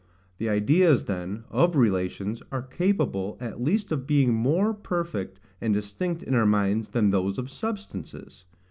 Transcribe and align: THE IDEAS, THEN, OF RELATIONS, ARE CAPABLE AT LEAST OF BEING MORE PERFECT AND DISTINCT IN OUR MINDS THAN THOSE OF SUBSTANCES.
THE 0.39 0.49
IDEAS, 0.49 1.03
THEN, 1.05 1.43
OF 1.51 1.75
RELATIONS, 1.75 2.41
ARE 2.51 2.63
CAPABLE 2.63 3.37
AT 3.39 3.61
LEAST 3.61 3.91
OF 3.91 4.07
BEING 4.07 4.33
MORE 4.33 4.73
PERFECT 4.73 5.39
AND 5.61 5.75
DISTINCT 5.75 6.23
IN 6.23 6.33
OUR 6.33 6.47
MINDS 6.47 6.89
THAN 6.89 7.11
THOSE 7.11 7.37
OF 7.37 7.51
SUBSTANCES. 7.51 8.45